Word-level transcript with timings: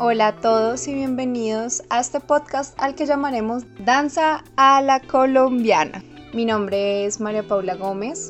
Hola 0.00 0.28
a 0.28 0.36
todos 0.36 0.86
y 0.86 0.94
bienvenidos 0.94 1.82
a 1.90 1.98
este 1.98 2.20
podcast 2.20 2.80
al 2.80 2.94
que 2.94 3.04
llamaremos 3.04 3.64
Danza 3.80 4.44
a 4.54 4.80
la 4.80 5.00
Colombiana. 5.00 6.04
Mi 6.32 6.44
nombre 6.44 7.04
es 7.04 7.18
María 7.18 7.42
Paula 7.42 7.74
Gómez, 7.74 8.28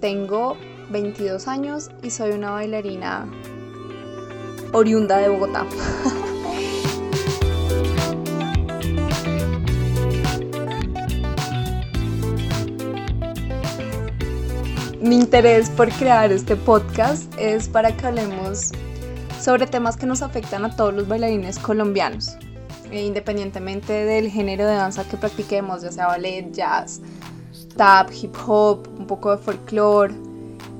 tengo 0.00 0.56
22 0.88 1.46
años 1.46 1.90
y 2.02 2.08
soy 2.08 2.30
una 2.30 2.52
bailarina 2.52 3.30
oriunda 4.72 5.18
de 5.18 5.28
Bogotá. 5.28 5.66
Mi 15.02 15.16
interés 15.16 15.68
por 15.68 15.90
crear 15.90 16.32
este 16.32 16.56
podcast 16.56 17.30
es 17.38 17.68
para 17.68 17.94
que 17.94 18.06
hablemos 18.06 18.72
sobre 19.44 19.66
temas 19.66 19.98
que 19.98 20.06
nos 20.06 20.22
afectan 20.22 20.64
a 20.64 20.74
todos 20.74 20.94
los 20.94 21.06
bailarines 21.06 21.58
colombianos, 21.58 22.34
e 22.90 23.04
independientemente 23.04 23.92
del 23.92 24.30
género 24.30 24.66
de 24.66 24.72
danza 24.72 25.06
que 25.06 25.18
practiquemos, 25.18 25.82
ya 25.82 25.92
sea 25.92 26.06
ballet, 26.06 26.50
jazz, 26.50 27.02
tap, 27.76 28.08
hip 28.10 28.34
hop, 28.46 28.88
un 28.98 29.06
poco 29.06 29.32
de 29.32 29.36
folclore. 29.36 30.14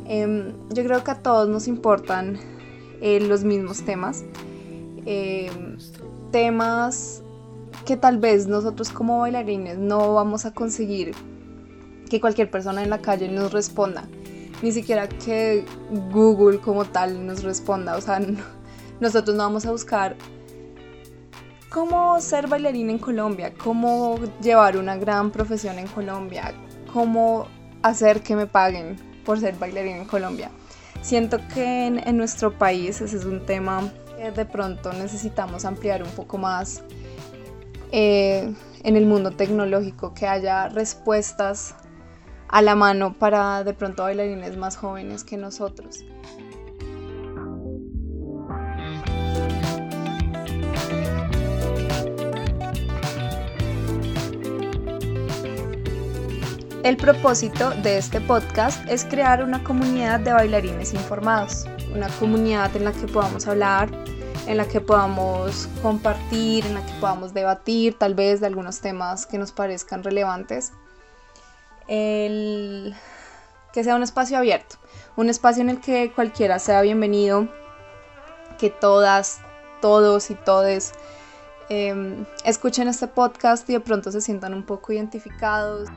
Em, 0.07 0.55
yo 0.71 0.83
creo 0.83 1.05
que 1.05 1.11
a 1.11 1.17
todos 1.17 1.47
nos 1.47 1.69
importan 1.69 2.39
eh, 3.03 3.21
los 3.21 3.45
mismos 3.45 3.85
temas. 3.85 4.25
Em, 5.05 5.77
temas 6.31 7.23
que 7.85 7.99
tal 7.99 8.17
vez 8.17 8.47
nosotros 8.47 8.89
como 8.89 9.19
bailarines 9.19 9.77
no 9.77 10.15
vamos 10.15 10.47
a 10.47 10.55
conseguir 10.55 11.15
que 12.09 12.19
cualquier 12.19 12.51
persona 12.51 12.83
en 12.83 12.89
la 12.89 12.99
calle 12.99 13.29
nos 13.29 13.53
responda 13.53 14.09
ni 14.63 14.73
siquiera 14.73 15.09
que 15.09 15.65
Google 16.11 16.59
como 16.61 16.85
tal 16.85 17.27
nos 17.27 17.43
responda. 17.43 17.97
O 17.97 18.01
sea, 18.01 18.21
nosotros 19.01 19.37
no 19.37 19.43
vamos 19.43 19.67
a 19.67 19.71
buscar 19.71 20.17
cómo 21.69 22.21
ser 22.21 22.47
bailarina 22.47 22.93
en 22.93 22.99
Colombia, 22.99 23.53
cómo 23.55 24.19
llevar 24.41 24.77
una 24.77 24.97
gran 24.97 25.31
profesión 25.33 25.79
en 25.79 25.89
Colombia, 25.89 26.55
cómo 26.93 27.49
hacer 27.83 28.23
que 28.23 28.37
me 28.37 28.47
paguen 28.47 28.97
por 29.25 29.41
ser 29.41 29.57
bailarina 29.57 29.97
en 29.97 30.05
Colombia. 30.05 30.51
Siento 31.03 31.39
que 31.53 31.87
en, 31.87 32.17
nuestro 32.17 32.57
país 32.57 33.01
ese 33.01 33.17
es 33.17 33.25
un 33.25 33.45
tema 33.45 33.93
que 34.17 34.31
de 34.31 34.47
pronto 34.47 34.93
necesitamos 34.93 35.65
ampliar 35.65 36.03
un 36.03 36.11
poco 36.11 36.39
más 36.39 36.83
eh, 37.91 38.55
en 38.85 38.97
el 38.97 39.05
mundo 39.05 39.33
tecnológico, 39.33 40.15
que 40.15 40.27
haya 40.27 40.69
respuestas 40.69 41.75
a 42.49 42.63
la 42.63 42.75
mano 42.75 43.15
para 43.15 43.65
de 43.65 43.75
pronto 43.75 44.05
bailarines 44.05 44.57
más 44.57 44.77
jóvenes 44.77 45.25
que 45.25 45.37
nosotros. 45.37 46.05
El 56.85 56.99
propósito 56.99 57.71
de 57.83 57.97
este 57.97 58.21
podcast 58.21 58.87
es 58.91 59.07
crear 59.07 59.43
una 59.43 59.65
comunidad 59.65 60.21
de 60.21 60.35
bailarines 60.35 60.93
informados, 60.93 61.65
una 61.95 62.09
comunidad 62.21 62.77
en 62.77 62.85
la 62.85 62.93
que 62.93 63.07
podamos 63.07 63.47
hablar, 63.47 63.89
en 64.47 64.59
la 64.59 64.69
que 64.69 64.83
podamos 64.83 65.67
compartir, 65.81 66.67
en 66.67 66.75
la 66.75 66.85
que 66.85 66.93
podamos 67.01 67.33
debatir 67.33 67.95
tal 67.95 68.15
vez 68.15 68.41
de 68.41 68.49
algunos 68.49 68.81
temas 68.81 69.25
que 69.25 69.39
nos 69.39 69.51
parezcan 69.51 70.03
relevantes 70.03 70.73
el, 71.89 72.95
que 73.73 73.85
sea 73.85 73.97
un 73.97 74.03
espacio 74.03 74.39
abierto, 74.39 74.77
un 75.17 75.29
espacio 75.29 75.63
en 75.63 75.71
el 75.71 75.81
que 75.81 76.13
cualquiera 76.13 76.59
sea 76.59 76.81
bienvenido, 76.83 77.49
que 78.59 78.71
todas, 78.71 79.41
todos 79.81 80.31
y 80.31 80.35
todes 80.35 80.93
em, 81.69 82.25
escuchen 82.45 82.89
este 82.89 83.09
podcast 83.09 83.69
y 83.69 83.75
de 83.75 83.81
pronto 83.81 84.11
se 84.11 84.21
sientan 84.21 84.55
un 84.55 84.63
poco 84.63 84.93
identificados. 84.93 85.89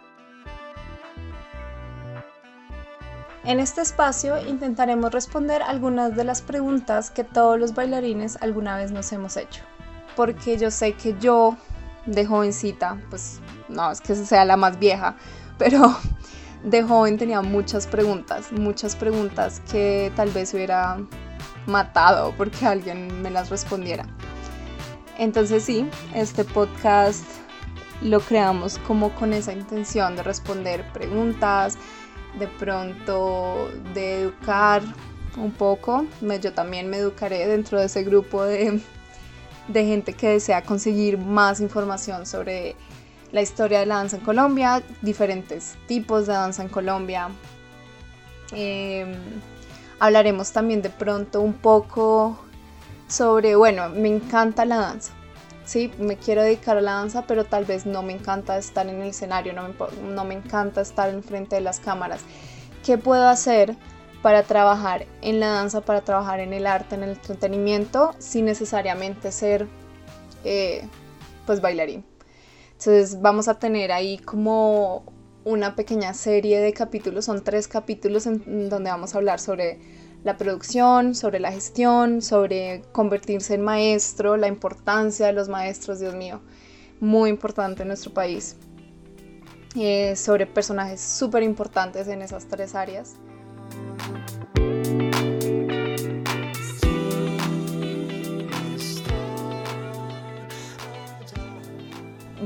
En 3.44 3.62
este 3.62 3.80
espacio 3.80 4.46
intentaremos 4.46 5.14
responder 5.14 5.62
algunas 5.62 6.16
de 6.18 6.26
las 6.26 6.42
preguntas 6.42 7.10
que 7.10 7.24
todos 7.24 7.58
los 7.58 7.74
bailarines 7.74 8.38
alguna 8.42 8.76
vez 8.76 8.92
nos 8.92 9.10
hemos 9.14 9.38
hecho. 9.38 9.62
Porque 10.18 10.58
yo 10.58 10.70
sé 10.70 10.94
que 10.94 11.16
yo, 11.18 11.56
de 12.06 12.26
jovencita, 12.26 13.00
pues 13.10 13.40
no 13.70 13.90
es 13.90 14.02
que 14.02 14.16
sea 14.16 14.44
la 14.44 14.58
más 14.58 14.80
vieja, 14.80 15.16
pero 15.58 15.96
de 16.64 16.84
joven 16.84 17.18
tenía 17.18 17.42
muchas 17.42 17.88
preguntas, 17.88 18.52
muchas 18.52 18.96
preguntas 18.96 19.62
que 19.72 20.12
tal 20.16 20.30
vez 20.30 20.54
hubiera 20.54 20.98
matado 21.66 22.34
porque 22.38 22.66
alguien 22.66 23.22
me 23.22 23.30
las 23.30 23.50
respondiera. 23.50 24.06
Entonces 25.18 25.64
sí, 25.64 25.88
este 26.14 26.44
podcast 26.44 27.24
lo 28.02 28.20
creamos 28.20 28.78
como 28.80 29.14
con 29.16 29.34
esa 29.34 29.54
intención 29.54 30.16
de 30.16 30.24
responder 30.24 30.86
preguntas, 30.94 31.78
de 32.38 32.48
pronto 32.48 33.72
de 33.94 34.22
educar 34.22 34.84
un 35.38 35.52
poco. 35.52 36.06
Yo 36.42 36.54
también 36.54 36.90
me 36.90 36.98
educaré 36.98 37.48
dentro 37.48 37.80
de 37.80 37.88
ese 37.88 38.04
grupo 38.04 38.44
de, 38.44 38.80
de 39.68 39.86
gente 39.86 40.14
que 40.14 40.30
desea 40.30 40.62
conseguir 40.64 41.18
más 41.18 41.60
información 41.60 42.26
sobre 42.26 42.76
la 43.32 43.42
historia 43.42 43.80
de 43.80 43.86
la 43.86 43.96
danza 43.96 44.18
en 44.18 44.24
Colombia, 44.24 44.82
diferentes 45.02 45.76
tipos 45.88 46.28
de 46.28 46.34
danza 46.34 46.64
en 46.64 46.70
Colombia. 46.70 47.30
Em, 48.52 49.16
hablaremos 50.00 50.52
también 50.52 50.82
de 50.82 50.90
pronto 50.90 51.42
un 51.42 51.54
poco 51.54 52.38
sobre, 53.08 53.56
bueno, 53.56 53.90
me 53.90 54.08
encanta 54.10 54.66
la 54.66 54.78
danza. 54.78 55.14
Sí, 55.66 55.92
me 56.00 56.16
quiero 56.16 56.44
dedicar 56.44 56.78
a 56.78 56.82
la 56.82 56.94
danza, 56.94 57.24
pero 57.28 57.44
tal 57.44 57.66
vez 57.66 57.86
no 57.86 58.02
me 58.02 58.14
encanta 58.14 58.58
estar 58.58 58.88
en 58.88 59.02
el 59.02 59.10
escenario, 59.10 59.52
no 59.52 59.68
me, 59.68 59.74
no 60.14 60.24
me 60.24 60.34
encanta 60.34 60.80
estar 60.80 61.10
enfrente 61.10 61.56
de 61.56 61.62
las 61.62 61.82
cámaras. 61.82 62.22
¿Qué 62.86 62.98
puedo 62.98 63.28
hacer 63.28 63.76
para 64.22 64.44
trabajar 64.44 65.06
en 65.22 65.42
la 65.42 65.48
danza, 65.48 65.82
para 65.82 66.02
trabajar 66.02 66.40
en 66.40 66.54
el 66.54 66.68
arte, 66.68 66.96
en 66.96 67.04
el 67.04 67.10
entretenimiento, 67.12 68.16
sin 68.18 68.46
necesariamente 68.46 69.34
ser 69.34 69.68
eh, 70.46 70.88
pues 71.46 71.60
bailarín? 71.60 72.06
Entonces 72.78 73.22
vamos 73.22 73.48
a 73.48 73.58
tener 73.58 73.92
ahí 73.92 74.20
como 74.20 75.04
una 75.44 75.76
pequeña 75.76 76.14
serie 76.14 76.60
de 76.60 76.74
capítulos, 76.74 77.26
son 77.26 77.44
tres 77.44 77.68
capítulos 77.68 78.28
en 78.28 78.70
donde 78.70 78.92
vamos 78.92 79.16
a 79.16 79.18
hablar 79.18 79.40
sobre 79.40 79.80
la 80.24 80.38
producción, 80.38 81.16
sobre 81.16 81.40
la 81.40 81.52
gestión, 81.52 82.22
sobre 82.22 82.84
convertirse 82.92 83.56
en 83.56 83.62
maestro, 83.62 84.38
la 84.38 84.48
importancia 84.48 85.26
de 85.26 85.34
los 85.34 85.50
maestros, 85.50 86.00
Dios 86.00 86.14
mío, 86.14 86.40
muy 87.00 87.32
importante 87.32 87.82
en 87.82 87.88
nuestro 87.88 88.14
país, 88.14 88.58
eh, 89.76 90.16
sobre 90.16 90.46
personajes 90.46 91.02
súper 91.02 91.42
importantes 91.42 92.08
en 92.08 92.22
esas 92.22 92.48
tres 92.48 92.76
áreas. 92.76 93.16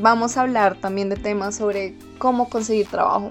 Vamos 0.02 0.36
a 0.36 0.42
hablar 0.42 0.76
también 0.76 1.10
de 1.10 1.16
temas 1.16 1.56
sobre 1.56 1.96
cómo 2.18 2.50
conseguir 2.50 2.88
trabajo, 2.88 3.30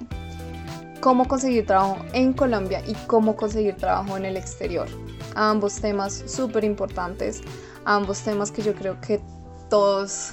cómo 1.00 1.26
conseguir 1.26 1.66
trabajo 1.66 1.98
en 2.12 2.32
Colombia 2.32 2.82
y 2.86 2.94
cómo 3.06 3.36
conseguir 3.36 3.76
trabajo 3.76 4.16
en 4.16 4.24
el 4.24 4.36
exterior. 4.36 4.88
Ambos 5.34 5.80
temas 5.80 6.24
súper 6.26 6.64
importantes, 6.64 7.42
ambos 7.84 8.20
temas 8.20 8.50
que 8.50 8.62
yo 8.62 8.74
creo 8.74 9.00
que 9.00 9.20
todos 9.68 10.32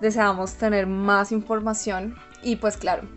deseamos 0.00 0.54
tener 0.54 0.86
más 0.86 1.32
información. 1.32 2.14
Y 2.42 2.56
pues 2.56 2.76
claro, 2.76 3.08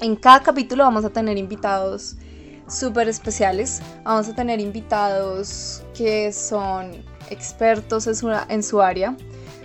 en 0.00 0.16
cada 0.16 0.42
capítulo 0.42 0.84
vamos 0.84 1.04
a 1.04 1.10
tener 1.10 1.38
invitados 1.38 2.16
súper 2.68 3.08
especiales, 3.08 3.80
vamos 4.04 4.28
a 4.28 4.34
tener 4.34 4.60
invitados 4.60 5.82
que 5.94 6.32
son 6.32 6.92
expertos 7.30 8.06
en 8.06 8.14
su, 8.14 8.30
en 8.30 8.62
su 8.62 8.82
área, 8.82 9.16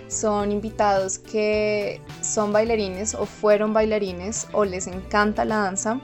son 0.08 0.52
invitados 0.52 1.18
que 1.18 2.00
son 2.22 2.52
bailarines 2.52 3.14
o 3.14 3.26
fueron 3.26 3.72
bailarines 3.72 4.48
o 4.52 4.64
les 4.64 4.86
encanta 4.86 5.44
la 5.44 5.58
danza 5.58 6.00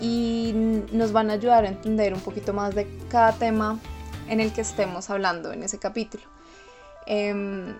y 0.00 0.52
nos 0.92 1.12
van 1.12 1.30
a 1.30 1.34
ayudar 1.34 1.64
a 1.64 1.68
entender 1.68 2.14
un 2.14 2.20
poquito 2.20 2.52
más 2.52 2.74
de 2.74 2.86
cada 3.08 3.32
tema 3.32 3.78
en 4.28 4.40
el 4.40 4.52
que 4.52 4.60
estemos 4.60 5.10
hablando 5.10 5.52
en 5.52 5.62
ese 5.62 5.78
capítulo. 5.78 6.24
Em, 7.06 7.76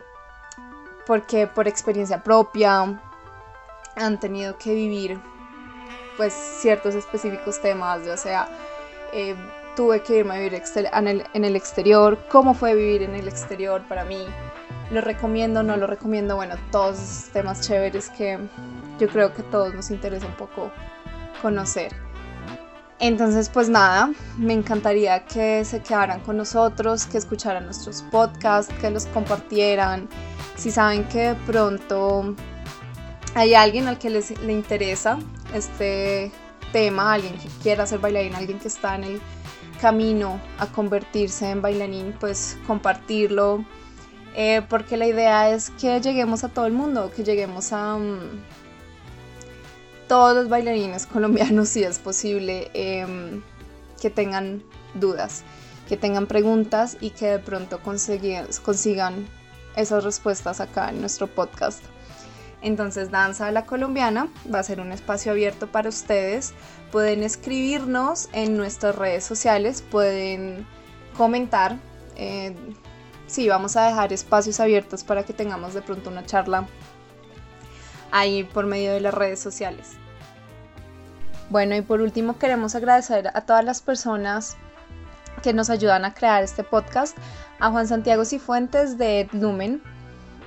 porque 1.07 1.47
por 1.47 1.69
experiencia 1.69 2.23
propia 2.23 3.01
han 3.97 4.21
tenido 4.21 4.59
que 4.59 4.75
vivir 4.75 5.21
pues 6.17 6.33
ciertos 6.33 6.95
específicos 6.95 7.61
temas, 7.61 8.05
ya 8.05 8.17
sea 8.17 8.49
eh, 9.13 9.35
tuve 9.77 10.03
que 10.03 10.19
irme 10.19 10.35
a 10.35 10.39
vivir 10.39 10.63
en 11.35 11.45
el 11.45 11.57
exterior, 11.57 12.19
cómo 12.31 12.55
fue 12.55 12.75
vivir 12.75 13.03
en 13.03 13.15
el 13.15 13.29
exterior 13.29 13.83
para 13.89 14.05
mí, 14.05 14.25
lo 14.91 15.01
recomiendo, 15.01 15.63
no 15.63 15.77
lo 15.77 15.87
recomiendo, 15.87 16.37
bueno, 16.37 16.57
todos 16.71 16.99
esos 16.99 17.33
temas 17.33 17.61
chéveres 17.61 18.11
que 18.11 18.39
yo 18.99 19.09
creo 19.09 19.33
que 19.35 19.43
todos 19.43 19.75
nos 19.75 19.91
interesa 19.91 20.27
un 20.27 20.35
poco 20.35 20.71
conocer. 21.43 21.93
Entonces, 23.01 23.49
pues 23.49 23.69
nada, 23.69 24.13
me 24.39 24.53
encantaría 24.53 25.25
que 25.25 25.65
se 25.65 25.83
quedaran 25.83 26.21
con 26.21 26.37
nosotros, 26.37 27.07
que 27.07 27.19
escucharan 27.19 27.65
nuestros 27.65 28.03
podcasts, 28.03 28.73
que 28.81 28.91
los 28.91 29.07
compartieran. 29.07 30.09
Si 30.57 30.71
saben 30.71 31.05
que 31.05 31.19
de 31.19 31.35
pronto 31.35 32.35
hay 33.35 33.55
alguien 33.55 33.89
al 33.89 33.99
que 33.99 34.11
les, 34.11 34.39
le 34.41 34.53
interesa 34.53 35.19
este 35.53 36.31
tema, 36.73 37.13
alguien 37.13 37.37
que 37.37 37.49
quiera 37.63 37.85
ser 37.85 37.99
bailarín, 37.99 38.35
alguien 38.35 38.59
que 38.59 38.69
está 38.69 38.95
en 38.95 39.05
el 39.05 39.21
camino 39.81 40.41
a 40.59 40.67
convertirse 40.67 41.51
en 41.51 41.61
bailarín, 41.61 42.15
pues 42.19 42.57
compartirlo. 42.67 43.65
Eh, 44.35 44.63
porque 44.69 44.97
la 44.97 45.07
idea 45.07 45.51
es 45.51 45.71
que 45.71 46.01
lleguemos 46.01 46.43
a 46.43 46.49
todo 46.49 46.67
el 46.67 46.73
mundo, 46.73 47.13
que 47.15 47.23
lleguemos 47.23 47.73
a 47.73 47.97
mm, 47.97 48.43
todos 50.09 50.35
los 50.35 50.49
bailarines 50.49 51.07
colombianos, 51.13 51.69
si 51.69 51.85
es 51.85 51.99
posible, 51.99 52.71
em, 52.75 53.43
que 54.01 54.11
tengan 54.11 54.63
dudas, 54.95 55.45
que 55.89 55.97
tengan 55.97 56.27
preguntas 56.27 56.97
y 57.01 57.11
que 57.11 57.27
de 57.27 57.39
pronto 57.39 57.81
consigan 57.81 59.27
esas 59.77 60.05
respuestas 60.05 60.61
acá 60.61 60.91
en 60.91 61.01
nuestro 61.01 61.27
podcast. 61.27 61.83
Entonces, 62.61 63.11
Danza 63.11 63.47
de 63.47 63.53
la 63.53 63.67
Colombiana 63.67 64.29
va 64.53 64.61
a 64.61 64.63
ser 64.63 64.81
un 64.81 64.91
espacio 64.91 65.33
abierto 65.33 65.67
para 65.67 65.91
ustedes. 65.91 66.55
Pueden 66.91 67.23
escribirnos 67.23 68.31
en 68.33 68.57
nuestras 68.57 68.97
redes 68.97 69.23
sociales, 69.23 69.83
pueden 69.83 70.67
comentar. 71.15 71.77
Eh, 72.17 72.55
sí, 73.27 73.49
vamos 73.49 73.77
a 73.77 73.87
dejar 73.87 74.13
espacios 74.13 74.61
abiertos 74.61 75.05
para 75.05 75.25
que 75.25 75.33
tengamos 75.33 75.75
de 75.75 75.83
pronto 75.83 76.11
una 76.11 76.25
charla 76.25 76.67
ahí 78.11 78.45
por 78.45 78.67
medio 78.67 78.93
de 78.93 79.01
las 79.01 79.15
redes 79.15 79.41
sociales. 79.41 79.93
Bueno, 81.51 81.77
y 81.77 81.83
por 81.83 82.01
último 82.01 82.39
queremos 82.39 82.75
agradecer 82.75 83.31
a 83.35 83.41
todas 83.43 83.65
las 83.65 83.83
personas 83.83 84.57
que 85.43 85.53
nos 85.53 85.69
ayudan 85.69 86.05
a 86.05 86.15
crear 86.15 86.43
este 86.43 86.65
podcast, 86.65 87.17
a 87.61 87.71
Juan 87.71 87.87
Santiago 87.87 88.25
Cifuentes 88.25 88.97
de 88.97 89.29
Lumen, 89.33 89.83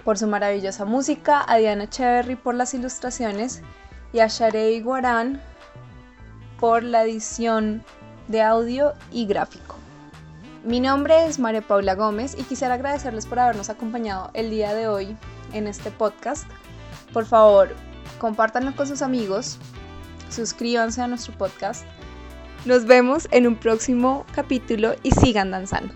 por 0.03 0.17
su 0.17 0.27
maravillosa 0.27 0.85
música, 0.85 1.43
a 1.47 1.57
Diana 1.57 1.89
Cherry 1.89 2.35
por 2.35 2.55
las 2.55 2.73
ilustraciones 2.73 3.61
y 4.13 4.19
a 4.19 4.27
Sharei 4.27 4.81
Guarán 4.81 5.41
por 6.59 6.83
la 6.83 7.03
edición 7.03 7.83
de 8.27 8.41
audio 8.41 8.93
y 9.11 9.25
gráfico. 9.25 9.76
Mi 10.67 10.81
nombre 10.81 11.25
es 11.25 11.39
María 11.39 11.61
Paula 11.61 11.95
Gómez 11.95 12.35
y 12.37 12.43
quisiera 12.43 12.73
agradecerles 12.73 13.25
por 13.25 13.39
habernos 13.39 13.69
acompañado 13.69 14.31
el 14.33 14.49
día 14.49 14.73
de 14.73 14.89
hoy 14.89 15.15
en 15.53 15.65
este 15.65 15.91
podcast. 15.91 16.45
Por 17.13 17.25
favor, 17.25 17.73
compártanlo 18.19 18.75
con 18.75 18.85
sus 18.85 19.01
amigos, 19.01 19.59
suscríbanse 20.29 21.01
a 21.01 21.07
nuestro 21.07 21.33
podcast. 21.37 21.85
Nos 22.65 22.83
vemos 22.83 23.29
en 23.31 23.47
un 23.47 23.55
próximo 23.55 24.25
capítulo 24.35 24.95
y 25.03 25.11
sigan 25.11 25.51
danzando. 25.51 25.93